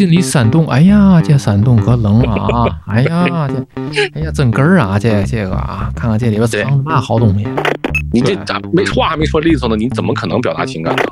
[0.00, 2.64] 进里闪动，哎呀，这闪动可冷啊！
[2.86, 3.54] 哎呀， 这，
[4.14, 4.98] 哎呀，真根儿啊！
[4.98, 7.46] 这这个啊，看看这里边藏着嘛好东西。
[8.10, 9.76] 你这咋没话还没说利索呢？
[9.76, 11.02] 你怎么可能表达情感呢？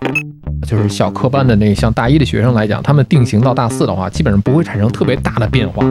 [0.67, 5.85] 就是小科班的那像大一的学生来讲，他们定型到大四的话，基本上不会产生特别大的变化。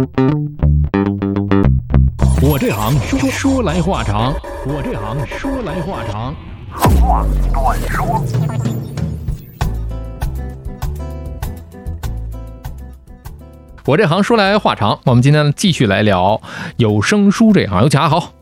[2.41, 4.33] 我这行说说来话长，
[4.65, 6.33] 我这行说来话长。
[6.73, 7.23] 话
[7.53, 8.86] 短说。
[13.87, 16.41] 我这行说来话长，我们今天继续来聊
[16.75, 17.83] 有声书这行。
[17.83, 18.33] 有请阿豪。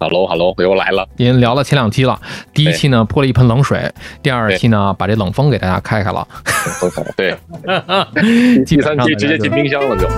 [0.00, 1.06] Hello，Hello，我又来了。
[1.16, 2.20] 已经聊了前两期了，
[2.52, 3.88] 第一期呢泼了一盆冷水，
[4.20, 6.26] 第二期呢把这冷风给大家开开了。
[7.16, 7.36] 对，
[8.66, 10.08] 第三期直接进冰箱了就。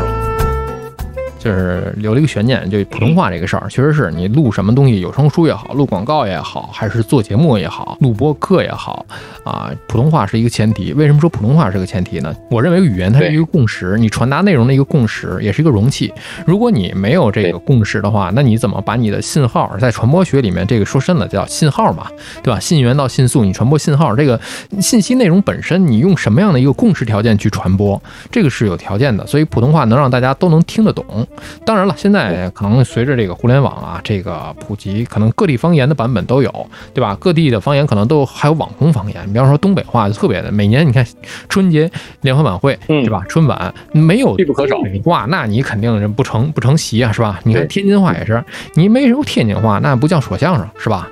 [1.43, 9.05] 就是留了一个悬念，就普通话这个事儿，确实是你录什么东西，有声书也好，录广告也好，还是做节目也好，录播课也好，
[9.43, 10.93] 啊，普通话是一个前提。
[10.93, 12.33] 为什么说普通话是个前提呢？
[12.49, 16.13] 我认为语言它是一个共识，你传达内容的一个共识，也是一个容器。
[16.47, 22.07] 如果你没有这个共识的话，那你怎么把你的信号在传播学里面这个说深了叫信号嘛，
[22.41, 22.61] 对吧？
[22.61, 24.41] 信源到信速，你传播信号，这个
[24.81, 29.27] 信息内容本身，你用什么样的一个共识条件去传播，这个是有条件的。
[29.27, 31.27] 所以普通话能让大家都能听得懂。
[31.65, 37.17] 当然了，现在可能随着这个互联网啊，这个普及，可能各地方言的版本都有，对吧？
[37.21, 39.23] 各地的方言可能都还有网红方言。
[39.27, 41.07] 你比方说东北话就特别的，每年你看
[41.49, 43.25] 春节联欢晚会，对吧？
[43.29, 44.77] 春晚没有必不可少。
[45.05, 47.41] 话，那你肯定人不成不成席啊，是吧？
[47.45, 51.09] 你看天津话也是，你没有天津话，那不叫说相声，是吧？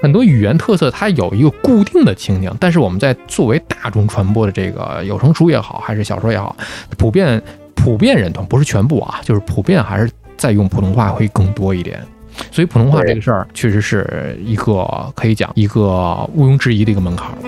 [0.00, 6.54] 很多语言特色它有一个固定的情景，但是我们在作为大众传播的这个有声书也好，还是小说也好，
[6.96, 7.42] 普遍。
[7.76, 12.02] 普遍认同不是全部啊，就是普遍还是在用普通话会更多一点，
[12.50, 17.38] 所以普通话这个事儿确实是一个可以讲一个毋庸置疑的一个门槛了。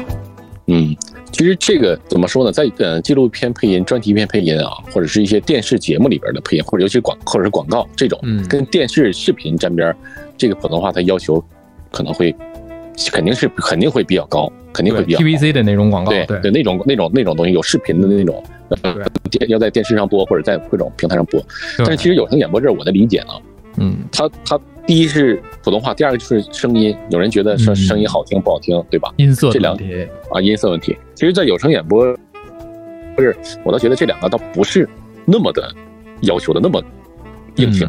[0.66, 0.94] 嗯，
[1.32, 9.94] 其实这个怎么说呢，在呃纪录片配音、专题片配音啊，或者是一些电视节目里边的配音，或者尤其广或者是广告这种，跟电视视频沾边，
[10.36, 11.42] 这个普通话它要求
[11.91, 12.36] 可能会
[13.12, 16.50] 肯定是肯定会比较高，肯定会比较 PVC 的那种广告，对对。
[16.50, 18.42] 那种那种那种东西有视频的那种。
[18.82, 18.94] 呃，
[19.31, 21.42] 电要在电视上播或者在各种平台上播，
[21.78, 23.28] 但是其实有声演播这儿我的理解呢，
[23.78, 29.10] 嗯，它它第一是普通话，第二个就是声音，有人觉得声声音好听不好听，对吧？
[29.16, 30.06] 音色这两题。
[30.30, 30.94] 啊，音色问题。
[31.15, 32.15] 其实，在有声演播，
[33.16, 33.34] 不是，
[33.65, 34.86] 我倒觉得这两个倒不是
[35.25, 35.75] 那么的
[36.20, 36.82] 要求的那么
[37.56, 37.88] 硬性，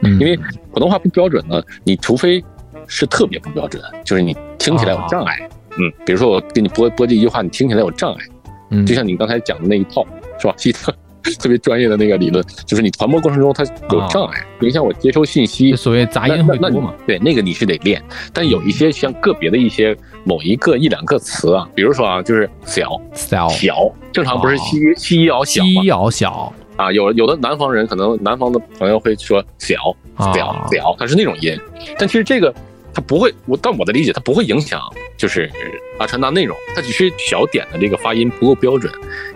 [0.00, 0.38] 嗯，因为
[0.72, 2.42] 普通话不标准呢，你除非
[2.86, 5.48] 是特别不标准，就是你听起来有障碍，
[5.78, 8.24] 嗯，比如说我给你播播这一句话，你听起来有障碍。
[8.70, 10.04] 嗯，就像你刚才讲的那一套，
[10.40, 10.54] 是吧？
[10.56, 10.92] 希特
[11.38, 16.94] 特别专业的那个理论，就是你传播过程中它有障碍，影响我接收信息，所谓杂音会多嘛？
[17.06, 18.02] 对，那个你是得练。
[18.32, 26.90] 但有一些像个别的一些某一个一两个词啊，比如说啊，就是小小小，正常不是西西咬小西咬小啊？
[26.92, 29.76] 有有的南方人可能南方的朋友会说小
[30.18, 31.56] 小小，它是那种音，
[31.98, 32.52] 但其实这个。
[32.96, 34.80] 它不会，我但我的理解，它不会影响，
[35.18, 35.50] 就是
[35.98, 38.90] 啊传达内容，它只是小点的这个发音不够标准，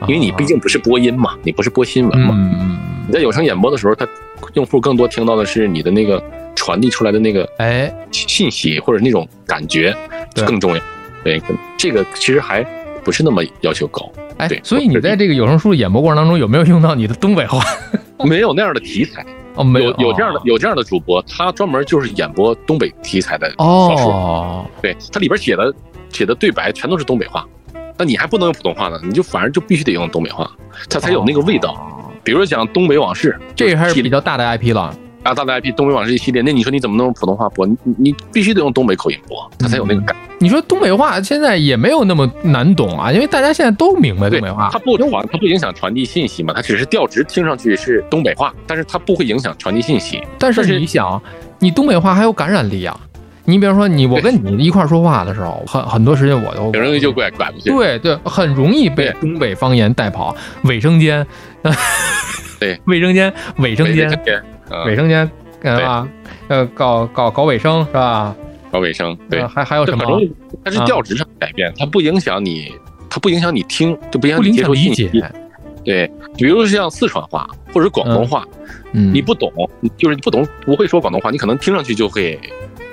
[0.09, 2.35] 因为你毕竟不是播音嘛，你不是播新闻嘛，
[3.07, 4.09] 你在有声演播的时候，它
[4.55, 6.25] 用户更多听到的是你的那个
[6.57, 7.95] 传递出来的那个哎。
[8.11, 9.95] 信息或者那种感觉
[10.47, 10.83] 更重要，
[11.23, 11.41] 对，
[11.77, 12.63] 这个其实还
[13.05, 17.63] 不是那么要求高，哎，对，所以你在这个有声书演播过程当中有没有用到你的东北话？
[18.25, 19.25] 没有那样的题材。
[19.55, 25.75] 哦，没有有这样的有这样的主播，他专门就是演播东北题材的小说，对他里边写的
[26.11, 27.47] 写的对白全都是东北话，
[27.99, 30.51] 那你还不能用普通话呢，你就反而就必须得用东北话，
[30.89, 31.75] 他才有那个味道。
[32.23, 34.95] 比如说讲东北往事，这还是比较大的 IP 了。
[35.23, 37.67] 啊，大的 IP《东北往事》一系列，那你说你怎么能用普通话播？
[37.67, 40.17] 你你必须得用东北口音播，它才有那个感。
[40.39, 44.71] 你说东北话现在也没有那么难懂啊，因为大家现在都明白东北话。
[44.73, 46.55] 它不传，它不影响传递信息嘛？
[46.55, 50.23] 它只是调值听上去是东北话，但是它不会影响传递信息。
[50.39, 51.21] 但是你想，
[51.59, 52.99] 你东北话还有感染力啊！
[53.45, 57.69] 你比方说，你我跟你一块说话的时候，很很多时间我都很容易就拐拐过去。
[57.69, 60.35] 对对，很容易被东北方言带跑。
[60.65, 61.27] 卫生间，
[62.59, 64.09] 对，卫生间，卫生间，
[64.87, 65.31] 卫生间。
[65.63, 66.09] 对吧？
[66.49, 68.35] 呃，搞搞搞卫生是吧？
[68.73, 70.19] 搞卫生，对，还还有什么？
[70.65, 72.73] 它是调值上改变，它不影响你，
[73.11, 75.11] 它不影响你听，就不影响你接受信息。
[75.85, 78.43] 对，比如像四川话或者广东话，
[78.93, 79.53] 嗯，你不懂，
[79.99, 82.41] 就是你不懂，不会说广东话，你可能听上去就会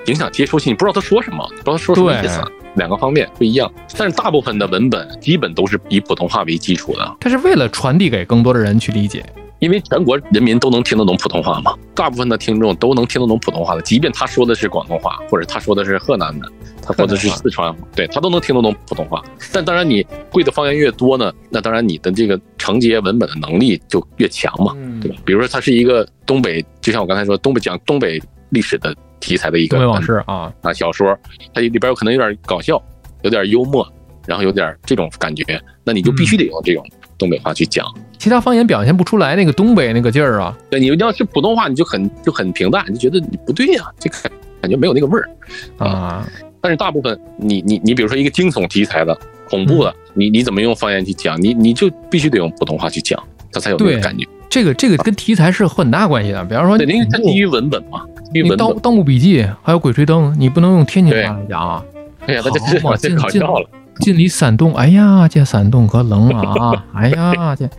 [0.07, 2.41] 影响接收信，不知道他说什么，不知道他说什么意思，
[2.75, 3.71] 两个方面不一样。
[3.97, 9.23] 但是大部分的文本基本都是以普通话为基础的，它是为了传递给更多的人去理解。
[9.59, 16.47] 因为全国人民都能听得懂普通话嘛，大部分的听众都能听得懂普通话的，即便他说的是广东话，或者他说的是河南的，
[16.81, 19.23] 他或者是四川，对他都能听得懂普通话。
[19.51, 25.17] 但当然，你会的方言越多呢，那当然你的这个承接文本的能力就越强嘛，对吧？
[25.25, 31.17] 比如说他是一个东北，就像我刚才说，东北讲东北历史的题材的一个东北往事啊啊小说，
[31.53, 32.81] 它里边有可能有点搞笑，
[33.23, 33.87] 有点幽默，
[34.27, 35.43] 然后有点这种感觉，
[35.83, 36.85] 那你就必须得用这种
[37.17, 37.85] 东北话去讲，
[38.17, 40.55] 其他方言表现不出来那个东北那个劲儿啊。
[40.69, 44.31] 对，你要是普通话，你就很就很平淡，就觉得你不对呀，这感
[44.61, 45.29] 感觉没有那个味儿
[45.77, 46.27] 啊。
[46.61, 49.17] 但是大部分你你你比如说一个惊悚题材的。
[49.49, 51.41] 恐怖的，你你怎么用方言去讲？
[51.41, 53.17] 你你就必须得用普通话去讲，
[53.49, 54.27] 它才有那个感觉。
[54.49, 56.43] 这个这个跟题材是很大关系的。
[56.43, 58.01] 比方说，因为它基于文本嘛。
[58.33, 61.81] 你盗盗墓笔记还有鬼吹灯，你不能用天津话来讲啊。
[62.25, 62.59] 哎呀，那这
[63.09, 63.69] 这搞笑了。
[63.99, 66.85] 进里山洞，哎呀，这山洞可冷啊！
[66.93, 67.69] 哎呀，这，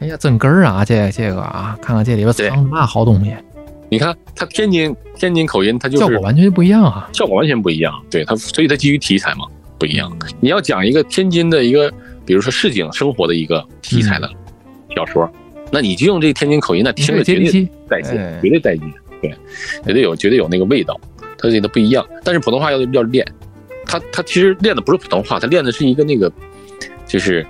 [0.00, 0.84] 哎呀，真根儿啊！
[0.84, 3.34] 这这个啊，看看这里边藏的嘛好东西。
[3.88, 7.94] 你看他天津天津口音，他就是效果完全不一样啊，效果完全不一样。
[8.10, 9.46] 对他，所以他基于题材嘛。
[9.78, 11.92] 不一样，你要讲一个天津的一个，
[12.24, 14.26] 比如说市井生活的一个题材的
[14.94, 15.30] 小说，
[15.70, 18.90] 那你就用这天津口音，那听着绝对带劲，绝对带劲，
[19.20, 19.34] 对，
[19.84, 20.98] 绝对有绝对有那个味道，
[21.36, 22.02] 它这个不一样。
[22.24, 23.22] 但是普通话要要练，
[23.86, 26.30] 他他其实练的不是普通话，他练的是一个那个，
[27.06, 27.46] 就是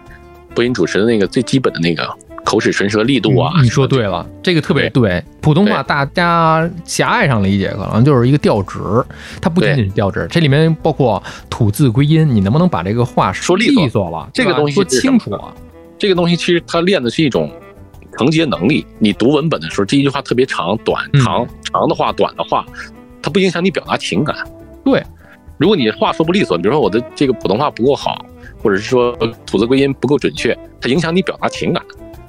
[0.54, 2.08] 播音主持的那个最基本的那个。
[2.44, 5.20] 口齿唇舌力度啊，你说对了，这个特别对。
[5.40, 8.78] 普通话大家狭隘上理解，可能就是一个调值，
[9.42, 14.30] 它不仅仅是调值，这里面包括吐字归音，你能不能把这个话说利索了？
[14.32, 15.52] 这个东西说清楚了。
[15.98, 17.50] 这个东西其实它练的是一种
[18.16, 18.86] 承接能力。
[19.00, 22.64] 你读文本的时候，这一句话特别长，短长长的话，短的话，
[23.20, 24.36] 它不影响你表达情感。
[24.84, 25.02] 对，
[25.58, 28.24] 如果你话说不利索，比如说我的这个普通话不够好，
[28.62, 29.12] 或者是说
[29.46, 31.82] 吐字归音不够准确，它影响你表达情感。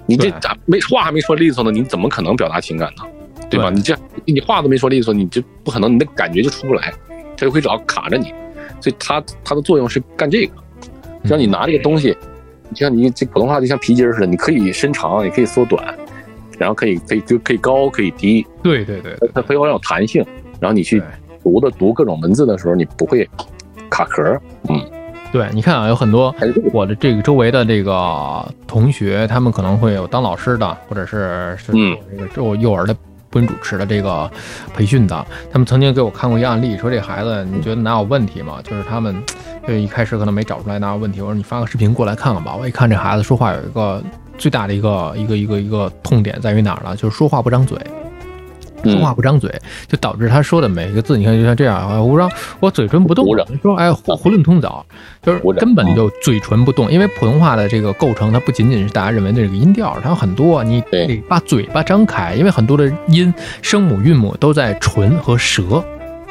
[0.05, 1.71] 你这咋没话还没说利索呢？
[1.71, 3.03] 你怎么可能表达情感呢？
[3.49, 3.69] 对吧？
[3.69, 6.93] 你这你话都没说利索，你就不可能，你的感觉就出不来，
[7.35, 8.33] 它就会老卡着你。
[8.79, 10.53] 所以它它的作用是干这个，
[11.23, 12.15] 让你拿这个东西，
[12.73, 15.93] 就像你这普通话就像皮筋似的，你可以伸长，也可以缩短，
[16.57, 18.45] 然后可以可以就可以高可以低。
[18.63, 20.25] 对对对，它非常有弹性，
[20.59, 21.01] 然后你去
[21.47, 23.29] 读的读各种文字的时候，你不会
[23.89, 24.37] 卡壳。
[24.69, 24.81] 嗯。
[25.29, 26.33] 对，你看啊，有很多
[26.73, 32.95] 我的这个周围的这个同学，他们可能会有当老师的，或者是是这个做幼儿的
[33.29, 34.29] 播音主持的这个
[34.73, 35.25] 培训的。
[35.51, 38.59] 他们曾经给我看过一个案例，说这孩子你觉得哪有问题吗？
[38.63, 39.21] 就是他们
[39.67, 41.19] 就一开始可能没找出来哪有问题。
[41.19, 42.55] 我说你发个视频过来看看吧。
[42.55, 44.01] 我一看这孩子说话有一个
[44.37, 46.95] 最大的一个一个一个一个痛点在于哪儿呢？
[46.95, 47.77] 就是说话不张嘴。
[48.89, 49.53] 说话不张嘴，
[49.87, 52.29] 就导致他说的每一个字，你看就像这样啊，我让
[52.59, 53.25] 我嘴唇不动，
[53.61, 54.85] 说哎囫囵吞枣，
[55.21, 56.91] 就是根本就嘴唇不动。
[56.91, 65.83] 因为普通话的这个构成，它不仅仅是大家认为的这个音调，它有很多，你得把嘴巴张开，因为很多的音声母韵母都在唇和舌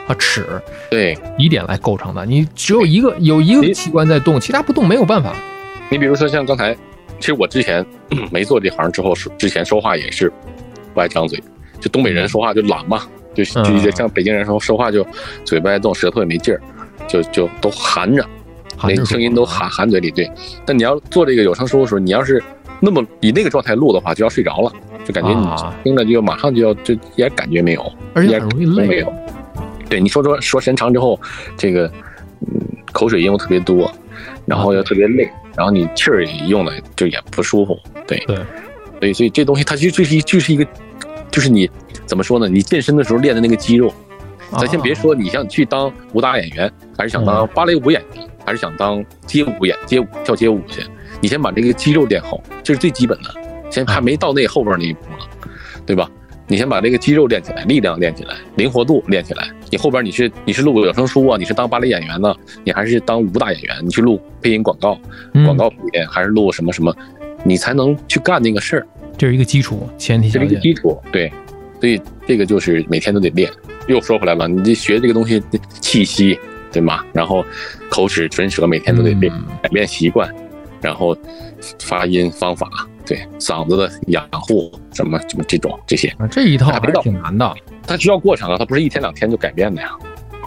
[0.07, 0.47] 和齿
[0.91, 2.25] 对疑点来构成的。
[2.25, 5.35] 你只有一个有一个器官在动，其他不动没有办法。
[5.91, 6.75] 你比如说像刚才，
[7.19, 7.85] 其实我之前
[8.31, 10.33] 没做这行之后，之前说话也是
[10.95, 11.43] 不爱张嘴。
[11.81, 13.03] 就东北人说话就懒嘛，
[13.35, 15.07] 就就像北京人说说话就
[15.45, 16.61] 嘴巴爱动，舌头也没劲儿，
[17.07, 18.27] 就就都含着，
[18.83, 20.11] 那声音都含含嘴里。
[20.11, 20.31] 对，
[20.65, 22.43] 但你要做这个有声书的时候，你要是
[22.81, 24.73] 那么以那个状态录的话，就要睡着了，
[25.05, 25.47] 就感觉你
[25.85, 29.05] 听着就马上就要就一点感觉没有，而且很容易累。
[29.89, 31.21] 对，你说说说时间长之后，
[31.57, 31.87] 这个
[32.41, 32.61] 嗯
[32.93, 33.93] 口水又特别多，
[34.47, 37.79] 然后又特别累，然后你气儿也用的就也不舒服。
[38.07, 38.37] 对对，
[38.99, 40.67] 所以所以这东西它就就是就是一个。
[41.37, 41.71] 就是你
[42.07, 42.49] 怎么说呢？
[42.49, 43.93] 你健身的时候练的那个肌肉，
[44.53, 50.83] 咱先别说你想去当武打演员，还是想当芭蕾舞演员，还是想当街舞演街舞跳街舞去，
[51.21, 53.29] 你先把这个肌肉练好，这是最基本的。
[53.71, 55.27] 先还没到那后边那一步呢，
[55.85, 56.11] 对吧？
[56.47, 59.47] 你先把这个肌肉练起来，力量练起来，灵活度练起来。
[59.71, 63.77] 你后边你是你是录有声书啊，你是当芭蕾演员呢，你还是当武打演员？
[63.85, 64.99] 你去录配音广告，
[65.45, 66.97] 广告配音还是录什么什么，
[67.45, 68.87] 你才能去干那个事儿。
[69.17, 71.33] 这是一个基础前提，这是一个基础，对，
[71.81, 73.51] 所以这个就是每天都得练。
[73.89, 75.43] 又说回来了，你这学这个东西，
[75.81, 76.39] 气息，
[76.73, 77.05] 对吗？
[77.13, 77.45] 然后
[77.89, 79.33] 口齿唇舌每天都得练，
[79.63, 80.29] 改变习惯，
[80.81, 81.17] 然后
[81.81, 82.69] 发音方法，
[83.07, 87.55] 对嗓子的养护，什么什么这种这些，这一套还挺难的。
[87.87, 89.93] 它需要过程啊，它不是一天两天就改变的呀，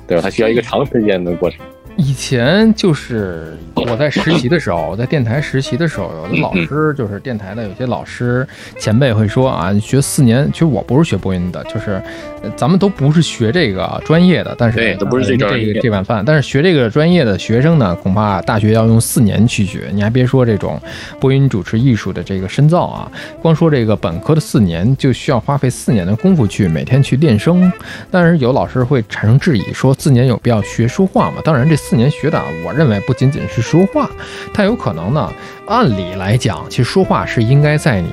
[0.06, 0.22] 对吧？
[0.22, 1.66] 它需要一个长时间的过程。
[2.00, 12.01] 以前就是我在实习的时候，我 在电台实习的时候，有的老师就是电台的有些老师前辈会说啊，学四年，其实我不是学播音的，就是
[12.56, 16.24] 咱们都不是学这个专业的，但是对，都不是这个这碗饭。
[16.25, 19.89] 但是学这个专业的学生呢，恐怕大学要用四年去学。
[19.91, 20.82] 你还别说这种
[21.20, 27.70] 播音主持艺术的这个深造啊，光说这个本科的四年就需要花费四年的功夫去每天去练声。
[28.10, 31.41] 但是有老师会产生质疑，说四年有必要学说话吗？
[31.44, 31.75] 当然这。
[31.89, 34.08] 四年学的，我认为不仅仅是说话，
[34.53, 35.34] 它有可能呢，
[35.65, 38.10] 按理来讲，其实说话是应该在你。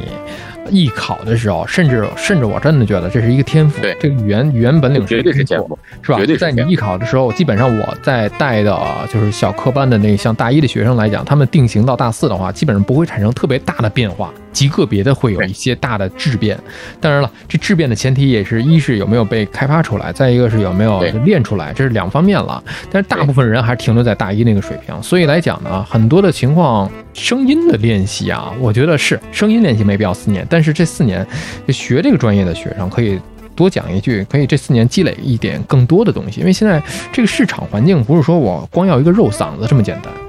[0.69, 3.81] 艺考的时候，甚至甚至我真的觉得这是一个天赋。
[3.81, 6.19] 对，这个语言语言本领绝对是天赋，是吧？
[6.19, 8.77] 绝对在你艺考的时候，基本上我在带的
[9.13, 16.59] 就是小科班的那像大一的学生来讲，他们定型到大四的话，基本上不会产生特别大的变化，极个别的会有一些大的质变。
[16.99, 22.63] 当然了，这质变的前提也是一是有没有被开发出来，再一个是有没有练出来，这是两方面了。
[22.91, 31.27] 但是大部分人还是停留在大一那个水平，所以来讲呢，很多的情况，声音的练习啊，我觉得是声音练习没必要四年，但是这四年。
[31.69, 33.21] 学这个专业的学生可以
[33.55, 36.83] 多讲一句，可以这四年积累一点更多的东西，因为现在
[37.13, 40.26] 这个市场环境不是说我光要一个肉嗓子这么简单。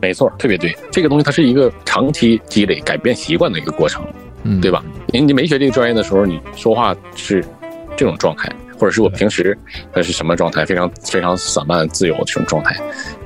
[0.00, 4.04] 没错，特别对，这个东西它是一个长期积累、改变习惯的一个过程，
[4.44, 4.84] 嗯，对吧？
[5.08, 7.44] 你你没学这个专业的时候，你说话是
[7.96, 9.56] 这种状态，或者是我平时
[9.94, 12.76] 那是什么状态，非常非常散漫、自由这种状态。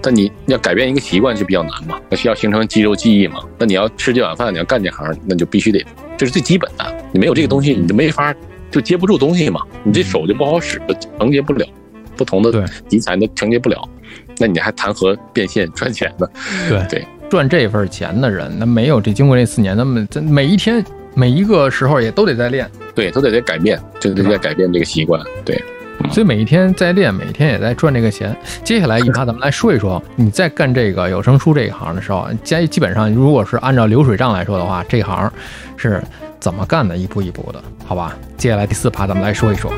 [0.00, 3.40] 但你要改变一个习惯就比较难嘛，那需要形成肌肉记忆嘛。
[3.58, 5.84] 那你要吃这碗饭，你要干这行，那就必须得。
[6.16, 8.34] 这是最基本的，你没有这个东西，你就没法
[8.70, 10.80] 就接不住东西嘛，你这手就不好使，
[11.18, 11.66] 承接不了
[12.16, 13.88] 不同的题材，都承接不了，
[14.42, 16.26] 那你还谈何变现赚钱呢？
[16.68, 20.84] 对对，赚这份钱的人，那没有这经过这四年，那么这每一天
[21.14, 25.62] 每一个时候也都得在练，对，都得在改变，就得在改变这个习惯，对。
[26.10, 28.36] 所以每一天在练，每天也在赚这个钱。
[28.64, 35.30] 接下来一趴，咱们来说一说，你在干这个有声书这一行的时候，基基本上如果是按照流水账来说的话，这行
[35.76, 36.02] 是
[36.40, 36.96] 怎么干的？
[36.96, 38.16] 一步一步的，好吧？
[38.36, 39.72] 接下来第四趴，咱们来说一说。